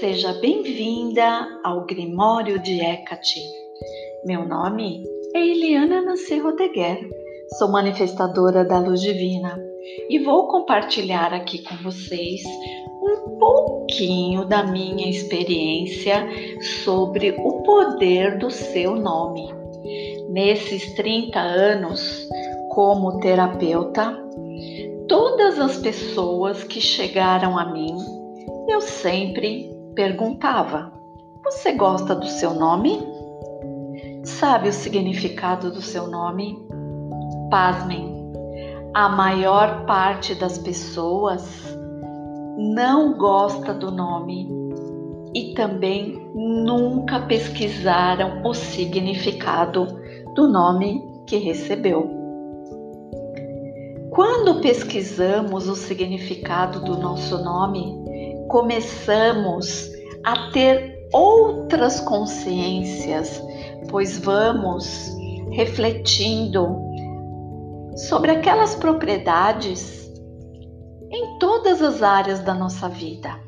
Seja 0.00 0.32
bem-vinda 0.32 1.46
ao 1.62 1.84
Grimório 1.84 2.58
de 2.58 2.80
Hecate. 2.80 3.38
Meu 4.24 4.48
nome 4.48 5.04
é 5.34 5.46
Eliana 5.46 6.00
Nancy 6.00 6.38
Rodeguer, 6.38 7.06
sou 7.58 7.68
manifestadora 7.68 8.64
da 8.64 8.78
luz 8.78 9.02
divina 9.02 9.62
e 10.08 10.18
vou 10.20 10.48
compartilhar 10.48 11.34
aqui 11.34 11.62
com 11.62 11.76
vocês 11.82 12.40
um 13.02 13.36
pouquinho 13.38 14.46
da 14.46 14.62
minha 14.62 15.10
experiência 15.10 16.26
sobre 16.82 17.32
o 17.38 17.62
poder 17.62 18.38
do 18.38 18.50
seu 18.50 18.96
nome. 18.96 19.52
Nesses 20.30 20.94
30 20.94 21.38
anos 21.38 22.26
como 22.70 23.20
terapeuta, 23.20 24.18
todas 25.06 25.58
as 25.58 25.76
pessoas 25.76 26.64
que 26.64 26.80
chegaram 26.80 27.58
a 27.58 27.70
mim, 27.70 27.94
eu 28.66 28.80
sempre 28.80 29.69
perguntava: 29.94 30.92
Você 31.44 31.72
gosta 31.72 32.14
do 32.14 32.26
seu 32.26 32.54
nome? 32.54 33.00
Sabe 34.24 34.68
o 34.68 34.72
significado 34.72 35.70
do 35.70 35.80
seu 35.80 36.06
nome? 36.06 36.58
Pasmem, 37.50 38.32
a 38.94 39.08
maior 39.08 39.86
parte 39.86 40.34
das 40.34 40.58
pessoas 40.58 41.76
não 42.58 43.16
gosta 43.16 43.72
do 43.72 43.90
nome 43.90 44.48
e 45.34 45.54
também 45.54 46.30
nunca 46.34 47.20
pesquisaram 47.20 48.42
o 48.44 48.52
significado 48.52 49.86
do 50.34 50.48
nome 50.48 51.02
que 51.26 51.36
recebeu. 51.36 52.20
Quando 54.10 54.60
pesquisamos 54.60 55.68
o 55.68 55.76
significado 55.76 56.80
do 56.80 56.98
nosso 56.98 57.42
nome, 57.42 57.96
começamos 58.50 59.88
a 60.24 60.50
ter 60.50 61.08
outras 61.12 62.00
consciências, 62.00 63.40
pois 63.88 64.18
vamos 64.18 65.16
refletindo 65.52 66.76
sobre 67.96 68.32
aquelas 68.32 68.74
propriedades 68.74 70.10
em 71.12 71.38
todas 71.38 71.80
as 71.80 72.02
áreas 72.02 72.40
da 72.40 72.52
nossa 72.52 72.88
vida. 72.88 73.38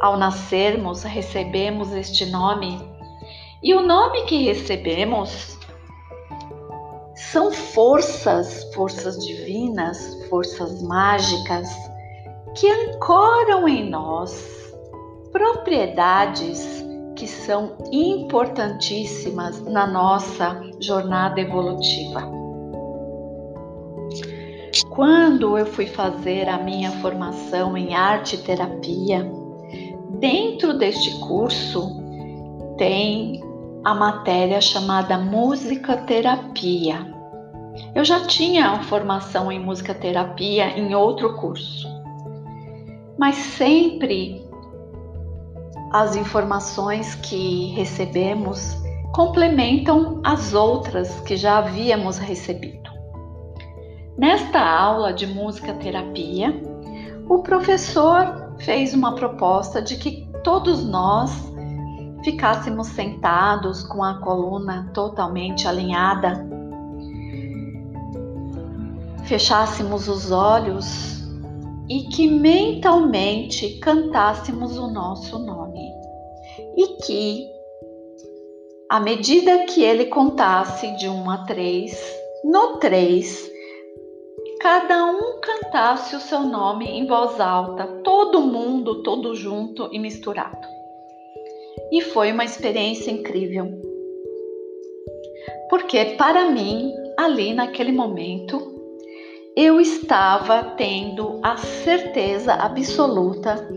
Ao 0.00 0.18
nascermos, 0.18 1.02
recebemos 1.02 1.92
este 1.92 2.26
nome, 2.26 2.78
e 3.62 3.74
o 3.74 3.80
nome 3.80 4.24
que 4.26 4.44
recebemos 4.44 5.58
são 7.14 7.50
forças, 7.50 8.64
forças 8.74 9.16
divinas, 9.24 10.26
forças 10.28 10.82
mágicas 10.82 11.70
que 12.54 12.68
ancoram 12.68 13.66
em 13.66 13.88
nós 13.88 14.74
propriedades 15.30 16.84
que 17.16 17.26
são 17.26 17.76
importantíssimas 17.90 19.62
na 19.62 19.86
nossa 19.86 20.60
jornada 20.80 21.40
evolutiva. 21.40 22.30
Quando 24.90 25.56
eu 25.56 25.66
fui 25.66 25.86
fazer 25.86 26.48
a 26.48 26.58
minha 26.58 26.90
formação 26.90 27.76
em 27.76 27.94
arte 27.94 28.36
terapia, 28.38 29.30
dentro 30.18 30.76
deste 30.76 31.18
curso 31.20 32.02
tem 32.76 33.42
a 33.84 33.94
matéria 33.94 34.60
chamada 34.60 35.16
música 35.18 35.96
terapia. 35.96 37.10
Eu 37.94 38.04
já 38.04 38.26
tinha 38.26 38.82
formação 38.82 39.50
em 39.50 39.58
música 39.58 39.94
terapia 39.94 40.78
em 40.78 40.94
outro 40.94 41.36
curso 41.36 41.91
mas 43.22 43.36
sempre 43.36 44.44
as 45.92 46.16
informações 46.16 47.14
que 47.14 47.66
recebemos 47.66 48.76
complementam 49.12 50.20
as 50.24 50.54
outras 50.54 51.20
que 51.20 51.36
já 51.36 51.58
havíamos 51.58 52.18
recebido. 52.18 52.90
Nesta 54.18 54.58
aula 54.58 55.12
de 55.12 55.28
música 55.28 55.72
terapia, 55.74 56.60
o 57.28 57.44
professor 57.44 58.56
fez 58.58 58.92
uma 58.92 59.14
proposta 59.14 59.80
de 59.80 59.98
que 59.98 60.28
todos 60.42 60.84
nós 60.84 61.30
ficássemos 62.24 62.88
sentados 62.88 63.84
com 63.84 64.02
a 64.02 64.14
coluna 64.14 64.90
totalmente 64.92 65.68
alinhada, 65.68 66.44
fechássemos 69.22 70.08
os 70.08 70.32
olhos 70.32 71.21
e 71.92 72.04
que 72.04 72.26
mentalmente 72.26 73.78
cantássemos 73.78 74.78
o 74.78 74.86
nosso 74.86 75.38
nome. 75.38 75.92
E 76.74 76.86
que, 77.04 77.46
à 78.88 78.98
medida 78.98 79.66
que 79.66 79.82
ele 79.82 80.06
contasse 80.06 80.96
de 80.96 81.06
1 81.06 81.30
a 81.30 81.44
3, 81.44 82.16
no 82.44 82.78
3, 82.78 83.52
cada 84.58 85.04
um 85.04 85.38
cantasse 85.38 86.16
o 86.16 86.20
seu 86.20 86.40
nome 86.40 86.86
em 86.86 87.06
voz 87.06 87.38
alta, 87.38 87.86
todo 88.02 88.40
mundo, 88.40 89.02
todo 89.02 89.34
junto 89.34 89.90
e 89.92 89.98
misturado. 89.98 90.66
E 91.92 92.00
foi 92.00 92.32
uma 92.32 92.44
experiência 92.44 93.10
incrível. 93.10 93.70
Porque 95.68 96.16
para 96.16 96.50
mim, 96.50 96.90
ali 97.18 97.52
naquele 97.52 97.92
momento, 97.92 98.71
eu 99.54 99.80
estava 99.80 100.62
tendo 100.76 101.38
a 101.42 101.56
certeza 101.56 102.54
absoluta 102.54 103.68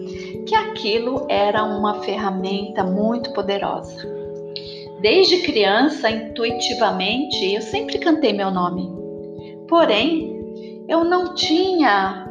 que 0.48 0.56
aquilo 0.56 1.26
era 1.28 1.64
uma 1.64 2.02
ferramenta 2.02 2.84
muito 2.84 3.34
poderosa. 3.34 4.16
Desde 5.02 5.42
criança, 5.44 6.10
intuitivamente, 6.10 7.54
eu 7.54 7.62
sempre 7.62 8.00
cantei 8.00 8.32
meu 8.32 8.50
nome. 8.50 8.90
Porém, 9.68 10.86
eu 10.88 11.04
não 11.04 11.36
tinha 11.36 12.26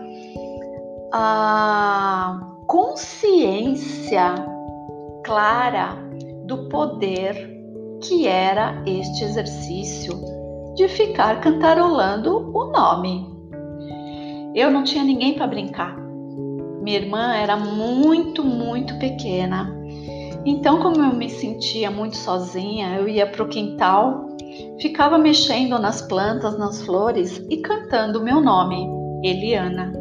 a 1.13 2.41
consciência 2.67 4.35
clara 5.23 5.99
do 6.47 6.69
poder 6.69 7.53
que 8.03 8.27
era 8.27 8.83
este 8.87 9.25
exercício 9.25 10.15
de 10.75 10.89
ficar 10.89 11.41
cantarolando 11.41 12.51
o 12.53 12.65
nome. 12.73 13.34
Eu 14.55 14.71
não 14.71 14.85
tinha 14.85 15.03
ninguém 15.03 15.35
para 15.35 15.49
brincar. 15.49 15.97
Minha 16.81 16.99
irmã 16.99 17.35
era 17.35 17.57
muito, 17.57 18.45
muito 18.45 18.97
pequena. 18.99 19.75
Então, 20.47 20.81
como 20.81 21.03
eu 21.03 21.13
me 21.13 21.29
sentia 21.29 21.91
muito 21.91 22.17
sozinha, 22.17 22.97
eu 22.97 23.09
ia 23.09 23.27
para 23.27 23.43
o 23.43 23.49
quintal, 23.49 24.29
ficava 24.81 25.19
mexendo 25.19 25.79
nas 25.79 26.03
plantas, 26.03 26.57
nas 26.59 26.83
flores 26.83 27.45
e 27.51 27.57
cantando 27.57 28.21
o 28.21 28.23
meu 28.23 28.41
nome, 28.41 28.87
Eliana. 29.25 29.93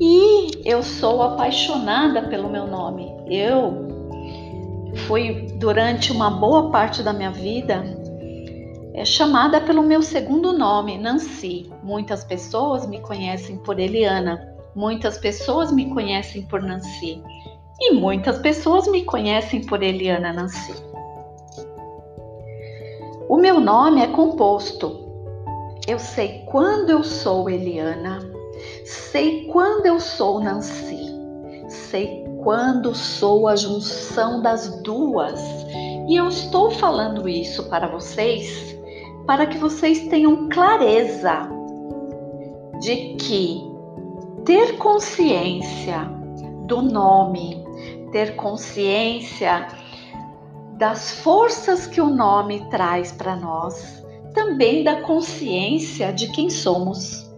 E 0.00 0.50
eu 0.64 0.82
sou 0.82 1.22
apaixonada 1.22 2.22
pelo 2.22 2.50
meu 2.50 2.66
nome. 2.66 3.10
Eu 3.30 3.86
fui 5.06 5.46
durante 5.58 6.12
uma 6.12 6.28
boa 6.28 6.70
parte 6.70 7.02
da 7.02 7.12
minha 7.12 7.30
vida 7.30 8.01
é 8.94 9.04
chamada 9.06 9.60
pelo 9.60 9.82
meu 9.82 10.02
segundo 10.02 10.52
nome, 10.52 10.98
Nancy. 10.98 11.72
Muitas 11.82 12.24
pessoas 12.24 12.86
me 12.86 13.00
conhecem 13.00 13.56
por 13.56 13.80
Eliana, 13.80 14.54
muitas 14.74 15.16
pessoas 15.16 15.72
me 15.72 15.88
conhecem 15.90 16.42
por 16.42 16.62
Nancy 16.62 17.22
e 17.80 17.94
muitas 17.94 18.38
pessoas 18.38 18.86
me 18.86 19.02
conhecem 19.04 19.62
por 19.64 19.82
Eliana 19.82 20.32
Nancy. 20.32 20.74
O 23.28 23.38
meu 23.38 23.60
nome 23.60 24.02
é 24.02 24.08
composto. 24.08 25.00
Eu 25.88 25.98
sei 25.98 26.44
quando 26.50 26.90
eu 26.90 27.02
sou 27.02 27.48
Eliana, 27.48 28.20
sei 28.84 29.46
quando 29.46 29.86
eu 29.86 29.98
sou 29.98 30.38
Nancy, 30.38 30.98
sei 31.66 32.24
quando 32.44 32.94
sou 32.94 33.48
a 33.48 33.56
junção 33.56 34.42
das 34.42 34.82
duas. 34.82 35.40
E 36.08 36.14
eu 36.14 36.28
estou 36.28 36.70
falando 36.70 37.28
isso 37.28 37.68
para 37.70 37.88
vocês 37.88 38.81
para 39.26 39.46
que 39.46 39.58
vocês 39.58 40.08
tenham 40.08 40.48
clareza 40.48 41.48
de 42.80 43.14
que 43.14 43.62
ter 44.44 44.76
consciência 44.78 46.00
do 46.66 46.82
nome, 46.82 47.64
ter 48.10 48.34
consciência 48.34 49.68
das 50.76 51.12
forças 51.20 51.86
que 51.86 52.00
o 52.00 52.10
nome 52.10 52.68
traz 52.68 53.12
para 53.12 53.36
nós, 53.36 54.04
também 54.34 54.82
da 54.82 55.02
consciência 55.02 56.12
de 56.12 56.28
quem 56.32 56.50
somos. 56.50 57.30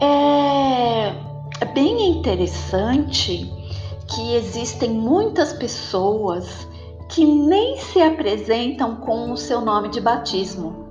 É, 0.00 1.08
é 1.60 1.64
bem 1.72 2.10
interessante 2.10 3.52
que 4.08 4.34
existem 4.34 4.90
muitas 4.90 5.52
pessoas 5.52 6.66
que 7.12 7.26
nem 7.26 7.76
se 7.76 8.00
apresentam 8.00 8.96
com 8.96 9.30
o 9.30 9.36
seu 9.36 9.60
nome 9.60 9.90
de 9.90 10.00
batismo. 10.00 10.88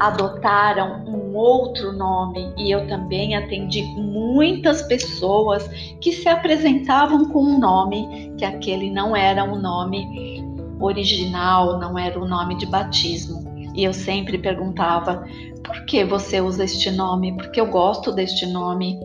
Adotaram 0.00 1.04
um 1.06 1.36
outro 1.36 1.92
nome 1.92 2.52
e 2.56 2.70
eu 2.70 2.88
também 2.88 3.36
atendi 3.36 3.82
muitas 3.96 4.82
pessoas 4.82 5.68
que 6.00 6.12
se 6.12 6.28
apresentavam 6.28 7.26
com 7.26 7.42
um 7.44 7.58
nome 7.60 8.32
que 8.36 8.44
aquele 8.44 8.90
não 8.90 9.14
era 9.14 9.44
um 9.44 9.60
nome 9.60 10.42
original, 10.80 11.78
não 11.78 11.96
era 11.96 12.18
o 12.18 12.24
um 12.24 12.28
nome 12.28 12.56
de 12.56 12.66
batismo. 12.66 13.48
E 13.74 13.84
eu 13.84 13.92
sempre 13.92 14.38
perguntava: 14.38 15.24
por 15.62 15.84
que 15.84 16.04
você 16.04 16.40
usa 16.40 16.64
este 16.64 16.90
nome? 16.90 17.36
Porque 17.36 17.60
eu 17.60 17.66
gosto 17.66 18.10
deste 18.10 18.44
nome. 18.46 18.98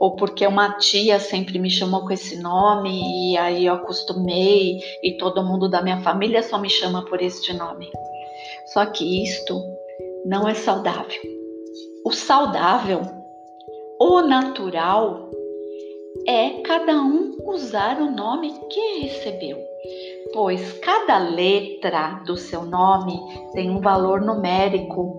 Ou 0.00 0.16
porque 0.16 0.46
uma 0.46 0.78
tia 0.78 1.20
sempre 1.20 1.58
me 1.58 1.70
chamou 1.70 2.00
com 2.00 2.12
esse 2.12 2.40
nome 2.40 3.32
e 3.32 3.36
aí 3.36 3.66
eu 3.66 3.74
acostumei 3.74 4.80
e 5.02 5.18
todo 5.18 5.44
mundo 5.44 5.68
da 5.68 5.82
minha 5.82 6.00
família 6.00 6.42
só 6.42 6.58
me 6.58 6.70
chama 6.70 7.04
por 7.04 7.20
este 7.20 7.52
nome. 7.52 7.90
Só 8.72 8.86
que 8.86 9.22
isto 9.22 9.62
não 10.24 10.48
é 10.48 10.54
saudável. 10.54 11.20
O 12.04 12.12
saudável, 12.12 13.02
o 14.00 14.22
natural, 14.22 15.30
é 16.26 16.60
cada 16.62 16.92
um 17.00 17.36
usar 17.44 18.00
o 18.00 18.10
nome 18.10 18.52
que 18.70 19.00
recebeu, 19.00 19.58
pois 20.32 20.72
cada 20.80 21.18
letra 21.18 22.22
do 22.26 22.36
seu 22.36 22.64
nome 22.64 23.18
tem 23.52 23.70
um 23.70 23.80
valor 23.80 24.20
numérico, 24.20 25.18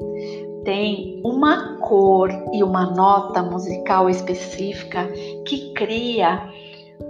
tem 0.63 1.21
uma 1.23 1.77
cor 1.77 2.29
e 2.53 2.63
uma 2.63 2.91
nota 2.91 3.41
musical 3.41 4.09
específica 4.09 5.07
que 5.45 5.73
cria 5.73 6.49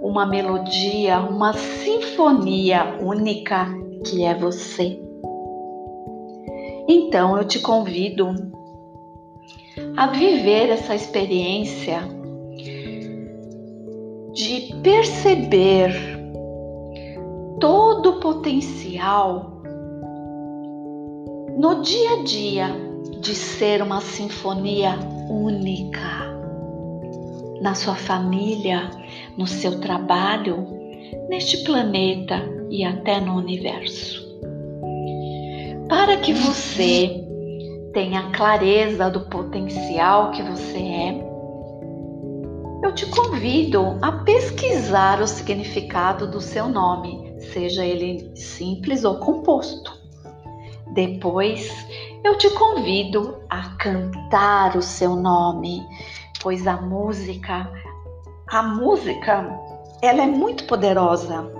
uma 0.00 0.26
melodia, 0.26 1.20
uma 1.20 1.52
sinfonia 1.52 2.98
única 3.00 3.66
que 4.04 4.24
é 4.24 4.34
você. 4.34 4.98
Então 6.88 7.36
eu 7.36 7.44
te 7.44 7.60
convido 7.60 8.34
a 9.96 10.06
viver 10.08 10.70
essa 10.70 10.94
experiência 10.94 12.00
de 14.32 14.74
perceber 14.82 15.92
todo 17.60 18.10
o 18.10 18.20
potencial 18.20 19.62
no 21.56 21.82
dia 21.82 22.10
a 22.14 22.24
dia 22.24 22.91
de 23.22 23.34
ser 23.34 23.80
uma 23.80 24.02
sinfonia 24.02 24.98
única 25.30 26.30
na 27.62 27.74
sua 27.74 27.94
família, 27.94 28.90
no 29.38 29.46
seu 29.46 29.80
trabalho, 29.80 30.66
neste 31.30 31.64
planeta 31.64 32.42
e 32.68 32.84
até 32.84 33.18
no 33.18 33.36
universo 33.36 34.22
para 35.92 36.16
que 36.16 36.32
você 36.32 37.22
tenha 37.92 38.30
clareza 38.30 39.10
do 39.10 39.20
potencial 39.26 40.30
que 40.30 40.42
você 40.42 40.78
é, 40.78 41.32
eu 42.82 42.94
te 42.94 43.04
convido 43.04 43.98
a 44.00 44.10
pesquisar 44.10 45.20
o 45.20 45.26
significado 45.26 46.26
do 46.26 46.40
seu 46.40 46.66
nome, 46.66 47.34
seja 47.52 47.84
ele 47.84 48.34
simples 48.34 49.04
ou 49.04 49.18
composto. 49.18 49.92
Depois, 50.94 51.70
eu 52.24 52.38
te 52.38 52.48
convido 52.50 53.42
a 53.50 53.70
cantar 53.76 54.76
o 54.76 54.82
seu 54.82 55.16
nome, 55.16 55.86
pois 56.40 56.66
a 56.66 56.76
música, 56.80 57.70
a 58.48 58.62
música, 58.62 59.58
ela 60.00 60.22
é 60.22 60.26
muito 60.26 60.64
poderosa. 60.64 61.50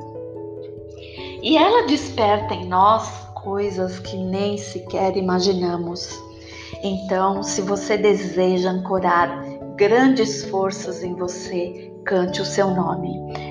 E 1.42 1.56
ela 1.56 1.86
desperta 1.86 2.54
em 2.54 2.68
nós 2.68 3.10
coisas 3.34 3.98
que 3.98 4.16
nem 4.16 4.56
sequer 4.56 5.16
imaginamos. 5.16 6.08
Então, 6.82 7.42
se 7.42 7.60
você 7.60 7.96
deseja 7.96 8.70
ancorar 8.70 9.44
grandes 9.76 10.44
forças 10.44 11.02
em 11.02 11.14
você, 11.14 11.92
cante 12.04 12.40
o 12.40 12.44
seu 12.44 12.70
nome. 12.70 13.10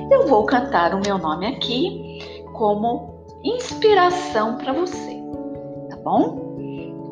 Eu 0.10 0.28
vou 0.28 0.46
cantar 0.46 0.94
o 0.94 1.02
meu 1.02 1.18
nome 1.18 1.48
aqui 1.48 2.44
como 2.54 3.26
inspiração 3.44 4.58
para 4.58 4.72
você, 4.72 5.22
tá 5.90 5.98
bom? 5.98 6.41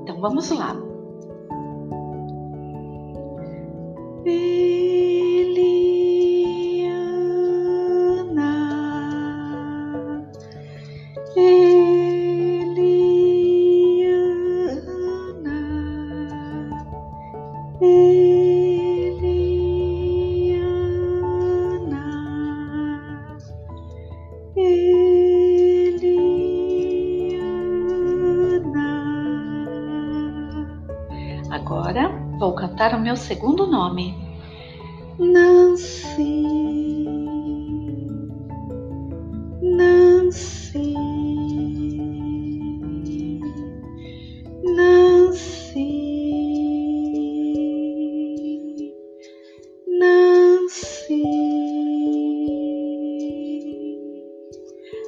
Então 0.10 0.22
vamos 0.22 0.50
lá. 0.50 0.76
Vou 32.40 32.54
cantar 32.54 32.96
o 32.96 33.00
meu 33.00 33.18
segundo 33.18 33.68
nome. 33.68 34.16
Nancy. 35.20 36.44
Nancy. 39.62 40.94
Nancy. 44.64 45.84
Nancy. 50.00 51.24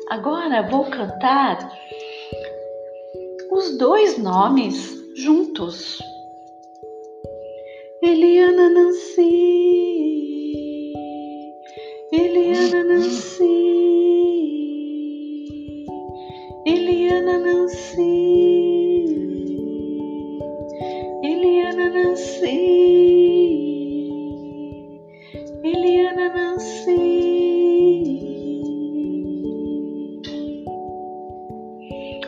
Agora 0.09 0.67
vou 0.69 0.83
cantar 0.89 1.71
os 3.53 3.77
dois 3.77 4.17
nomes 4.17 5.01
juntos. 5.15 6.10
Eliana 8.21 8.69
Nancy, 8.69 9.33
Eliana 12.13 12.83
Nancy, 12.83 13.45
Eliana 16.67 17.39
Nancy, 17.39 18.13
Eliana 21.23 21.87
Nancy, 21.89 22.59
Eliana 25.63 26.27
Nancy. 26.29 27.01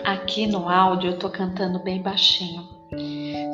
Aqui 0.04 0.48
no 0.48 0.68
áudio 0.68 1.12
eu 1.12 1.20
tô 1.20 1.30
cantando 1.30 1.78
bem 1.78 2.02
baixinho 2.02 2.73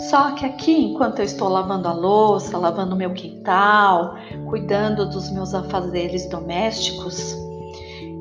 só 0.09 0.31
que 0.31 0.43
aqui, 0.43 0.85
enquanto 0.85 1.19
eu 1.19 1.25
estou 1.25 1.47
lavando 1.47 1.87
a 1.87 1.93
louça, 1.93 2.57
lavando 2.57 2.95
meu 2.95 3.13
quintal, 3.13 4.15
cuidando 4.49 5.07
dos 5.07 5.29
meus 5.29 5.53
afazeres 5.53 6.27
domésticos, 6.29 7.35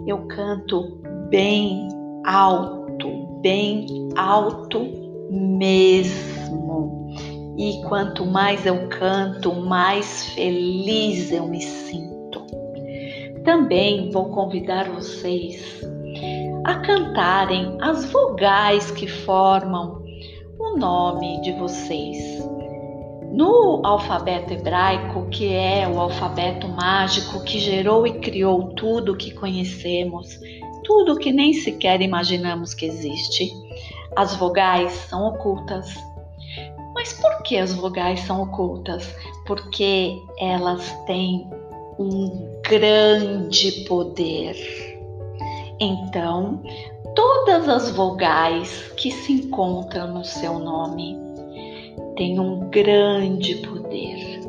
eu 0.06 0.26
canto 0.28 1.00
bem 1.30 1.88
alto, 2.26 3.40
bem 3.40 3.86
alto 4.16 4.86
mesmo. 5.30 7.08
E 7.56 7.80
quanto 7.88 8.26
mais 8.26 8.66
eu 8.66 8.86
canto, 8.90 9.54
mais 9.54 10.26
feliz 10.34 11.32
eu 11.32 11.46
me 11.46 11.62
sinto. 11.62 12.42
Também 13.44 14.10
vou 14.10 14.26
convidar 14.26 14.90
vocês 14.90 15.80
a 16.64 16.74
cantarem 16.80 17.78
as 17.80 18.04
vogais 18.12 18.90
que 18.90 19.08
formam 19.08 19.97
o 20.68 20.76
nome 20.76 21.40
de 21.40 21.52
vocês. 21.52 22.38
No 23.32 23.80
alfabeto 23.84 24.52
hebraico, 24.52 25.26
que 25.30 25.52
é 25.52 25.88
o 25.88 25.98
alfabeto 25.98 26.68
mágico 26.68 27.42
que 27.44 27.58
gerou 27.58 28.06
e 28.06 28.18
criou 28.18 28.74
tudo 28.74 29.16
que 29.16 29.32
conhecemos, 29.32 30.38
tudo 30.84 31.18
que 31.18 31.32
nem 31.32 31.52
sequer 31.52 32.00
imaginamos 32.00 32.74
que 32.74 32.86
existe, 32.86 33.52
as 34.16 34.34
vogais 34.34 34.92
são 35.08 35.28
ocultas. 35.28 35.94
Mas 36.94 37.12
por 37.12 37.42
que 37.42 37.56
as 37.56 37.72
vogais 37.72 38.20
são 38.20 38.42
ocultas? 38.42 39.14
Porque 39.46 40.16
elas 40.38 40.90
têm 41.06 41.48
um 41.98 42.60
grande 42.62 43.84
poder. 43.86 44.56
Então, 45.80 46.62
todas 47.14 47.68
as 47.68 47.90
vogais 47.90 48.92
que 48.96 49.10
se 49.10 49.32
encontram 49.32 50.08
no 50.08 50.24
seu 50.24 50.58
nome 50.58 51.16
têm 52.16 52.38
um 52.38 52.68
grande 52.70 53.56
poder. 53.56 54.40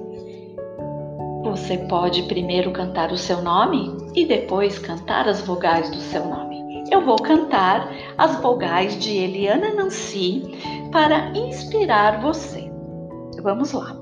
Você 1.44 1.78
pode 1.78 2.24
primeiro 2.24 2.72
cantar 2.72 3.12
o 3.12 3.18
seu 3.18 3.42
nome 3.42 3.96
e 4.14 4.26
depois 4.26 4.78
cantar 4.78 5.28
as 5.28 5.42
vogais 5.42 5.90
do 5.90 6.00
seu 6.00 6.26
nome. 6.26 6.84
Eu 6.92 7.02
vou 7.02 7.18
cantar 7.18 7.92
as 8.18 8.42
vogais 8.42 8.98
de 9.00 9.16
Eliana 9.16 9.74
Nancy 9.74 10.44
para 10.92 11.32
inspirar 11.38 12.20
você. 12.22 12.70
Vamos 13.42 13.72
lá. 13.72 13.96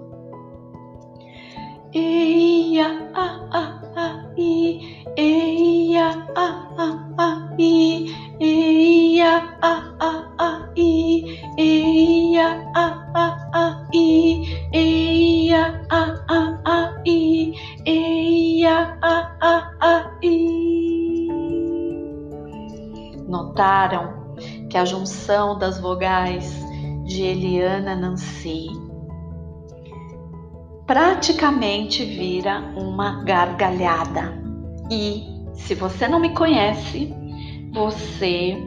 Eia, 1.94 3.10
a, 3.14 3.48
a, 3.52 3.82
a, 3.96 4.26
i, 4.38 5.04
eia, 5.16 6.28
a, 6.36 6.68
a, 6.78 7.10
a, 7.18 7.56
i, 7.58 8.14
eia, 8.40 9.58
a, 9.62 9.96
a, 10.00 10.34
a, 10.38 10.70
i, 10.76 11.40
eia, 11.58 12.72
a, 12.76 13.12
a, 13.14 13.50
a, 13.54 13.88
i, 13.94 14.70
eia, 14.74 15.84
a, 15.90 16.02
a, 16.28 16.62
a, 16.66 17.02
i, 17.06 17.54
eia, 17.86 18.98
a, 19.02 19.38
a, 19.42 19.72
a, 19.82 20.18
i. 20.22 21.28
Notaram 23.28 24.36
que 24.70 24.78
a 24.78 24.86
junção 24.86 25.58
das 25.58 25.80
vogais 25.80 26.64
de 27.06 27.24
Eliana 27.24 27.96
Nancy 27.96 28.68
praticamente 30.86 32.06
vira 32.06 32.60
uma 32.76 33.24
gargalhada. 33.24 34.42
E 34.90 35.24
se 35.54 35.76
você 35.76 36.08
não 36.08 36.20
me 36.20 36.34
conhece, 36.34 37.14
você 37.78 38.58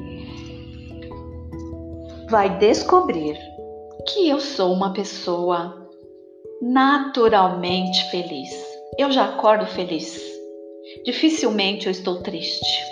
vai 2.29 2.59
descobrir 2.59 3.37
que 4.07 4.29
eu 4.29 4.39
sou 4.39 4.73
uma 4.73 4.93
pessoa 4.93 5.91
naturalmente 6.63 8.09
feliz. 8.13 8.51
Eu 8.97 9.11
já 9.11 9.25
acordo 9.25 9.67
feliz. 9.67 10.23
Dificilmente 11.05 11.87
eu 11.87 11.91
estou 11.91 12.23
triste, 12.23 12.85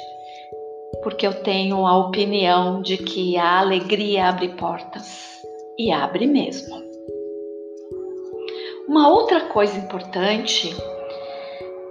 porque 1.04 1.24
eu 1.24 1.34
tenho 1.44 1.86
a 1.86 1.96
opinião 1.96 2.82
de 2.82 2.96
que 2.96 3.36
a 3.36 3.60
alegria 3.60 4.28
abre 4.28 4.48
portas 4.48 5.06
e 5.78 5.92
abre 5.92 6.26
mesmo. 6.26 6.82
Uma 8.88 9.08
outra 9.08 9.42
coisa 9.42 9.78
importante 9.78 10.74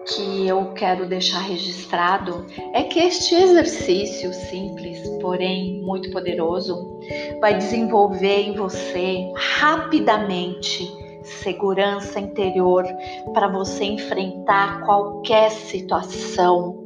que 0.08 0.48
eu 0.48 0.74
quero 0.74 1.06
deixar 1.06 1.40
registrado 1.40 2.46
é 2.74 2.84
que 2.84 3.00
este 3.00 3.36
exercício 3.36 4.34
simples, 4.34 5.08
porém 5.22 5.82
muito 5.82 6.10
poderoso, 6.12 7.00
vai 7.42 7.58
desenvolver 7.58 8.42
em 8.42 8.54
você 8.54 9.32
rapidamente 9.36 10.88
segurança 11.24 12.20
interior 12.20 12.86
para 13.34 13.48
você 13.48 13.84
enfrentar 13.84 14.82
qualquer 14.86 15.52
situação. 15.52 16.84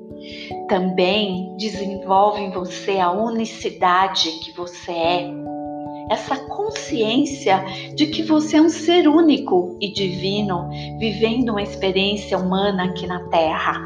Também 0.67 1.55
desenvolve 1.57 2.41
em 2.41 2.51
você 2.51 2.99
a 2.99 3.11
unicidade 3.11 4.29
que 4.43 4.51
você 4.51 4.91
é 4.91 5.50
essa 6.11 6.35
consciência 6.35 7.63
de 7.95 8.07
que 8.07 8.21
você 8.21 8.57
é 8.57 8.61
um 8.61 8.69
ser 8.69 9.07
único 9.07 9.77
e 9.79 9.93
divino, 9.93 10.69
vivendo 10.99 11.49
uma 11.49 11.63
experiência 11.63 12.37
humana 12.37 12.85
aqui 12.85 13.07
na 13.07 13.21
Terra. 13.29 13.79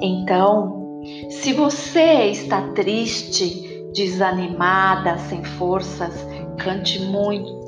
Então, 0.00 1.02
se 1.28 1.52
você 1.52 2.30
está 2.30 2.62
triste, 2.72 3.68
desanimada, 3.92 5.18
sem 5.18 5.44
forças, 5.44 6.26
cante 6.58 6.98
muito 7.00 7.60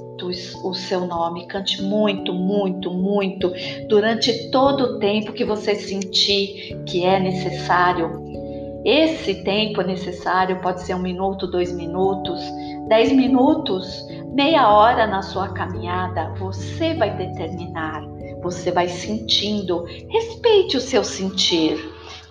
o 0.64 0.72
seu 0.72 1.04
nome, 1.04 1.46
cante 1.48 1.82
muito, 1.82 2.32
muito, 2.32 2.90
muito 2.92 3.52
durante 3.88 4.50
todo 4.50 4.84
o 4.84 4.98
tempo 5.00 5.32
que 5.32 5.44
você 5.44 5.74
sentir 5.74 6.80
que 6.86 7.04
é 7.04 7.18
necessário. 7.18 8.22
Esse 8.84 9.42
tempo 9.42 9.82
necessário 9.82 10.60
pode 10.60 10.82
ser 10.82 10.94
um 10.94 11.02
minuto, 11.02 11.46
dois 11.46 11.72
minutos, 11.72 12.40
10 12.92 13.12
minutos, 13.12 14.06
meia 14.34 14.70
hora 14.70 15.06
na 15.06 15.22
sua 15.22 15.48
caminhada, 15.48 16.28
você 16.38 16.92
vai 16.92 17.16
determinar, 17.16 18.02
você 18.42 18.70
vai 18.70 18.86
sentindo. 18.86 19.86
Respeite 20.10 20.76
o 20.76 20.80
seu 20.80 21.02
sentir, 21.02 21.78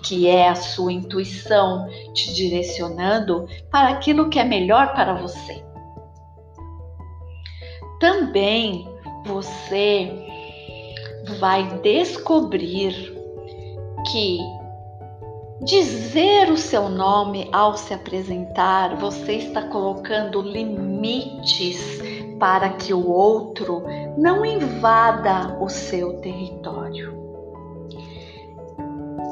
que 0.04 0.28
é 0.28 0.50
a 0.50 0.54
sua 0.54 0.94
intuição 0.94 1.88
te 2.14 2.32
direcionando 2.36 3.48
para 3.72 3.90
aquilo 3.90 4.30
que 4.30 4.38
é 4.38 4.44
melhor 4.44 4.94
para 4.94 5.16
você. 5.16 5.66
Também 8.00 8.88
você 9.26 10.12
vai 11.40 11.80
descobrir 11.80 12.94
que 14.12 14.38
Dizer 15.64 16.50
o 16.50 16.58
seu 16.58 16.90
nome 16.90 17.48
ao 17.52 17.78
se 17.78 17.94
apresentar, 17.94 18.96
você 18.96 19.34
está 19.34 19.62
colocando 19.62 20.42
limites 20.42 22.02
para 22.40 22.70
que 22.70 22.92
o 22.92 23.08
outro 23.08 23.84
não 24.18 24.44
invada 24.44 25.60
o 25.62 25.70
seu 25.70 26.20
território. 26.20 27.16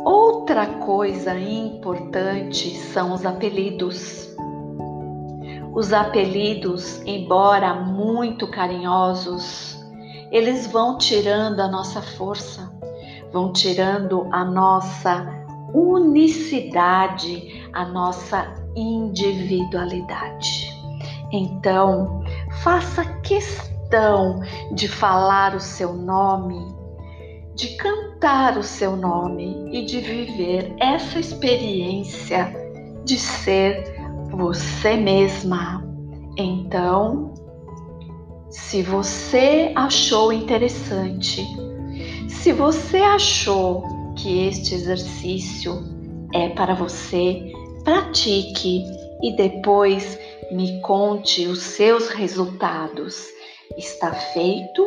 Outra 0.05 0.67
coisa 0.67 1.33
importante 1.33 2.75
são 2.75 3.11
os 3.11 3.25
apelidos. 3.25 4.29
Os 5.73 5.91
apelidos, 5.91 7.01
embora 7.07 7.73
muito 7.73 8.47
carinhosos, 8.47 9.83
eles 10.31 10.67
vão 10.67 10.95
tirando 10.95 11.59
a 11.59 11.67
nossa 11.67 12.03
força, 12.03 12.71
vão 13.33 13.51
tirando 13.51 14.27
a 14.31 14.45
nossa 14.45 15.38
unicidade, 15.73 17.69
a 17.73 17.85
nossa 17.85 18.53
individualidade. 18.75 20.69
Então, 21.31 22.23
faça 22.63 23.05
questão 23.21 24.41
de 24.73 24.87
falar 24.87 25.55
o 25.55 25.59
seu 25.59 25.93
nome, 25.93 26.59
de 27.55 27.75
cantar 27.77 28.57
o 28.57 28.63
seu 28.63 28.95
nome 28.95 29.69
e 29.71 29.85
de 29.85 29.99
viver 29.99 30.73
essa 30.79 31.19
experiência 31.19 32.53
de 33.05 33.17
ser 33.17 33.83
você 34.29 34.95
mesma. 34.95 35.83
Então, 36.37 37.33
se 38.49 38.81
você 38.81 39.71
achou 39.75 40.31
interessante, 40.31 41.45
se 42.27 42.51
você 42.53 42.97
achou 42.97 43.98
que 44.21 44.47
este 44.47 44.75
exercício 44.75 45.83
é 46.33 46.49
para 46.49 46.73
você, 46.73 47.51
pratique 47.83 48.83
e 49.21 49.35
depois 49.35 50.17
me 50.51 50.81
conte 50.81 51.47
os 51.47 51.59
seus 51.59 52.09
resultados. 52.09 53.27
Está 53.77 54.13
feito, 54.13 54.85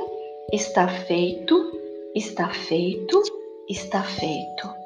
está 0.53 0.89
feito, 0.89 1.73
está 2.15 2.51
feito, 2.51 3.23
está 3.69 4.03
feito. 4.03 4.82